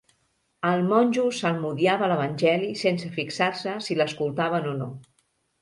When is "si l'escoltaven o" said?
3.89-4.77